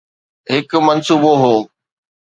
[0.51, 1.55] هڪ منصوبو هو.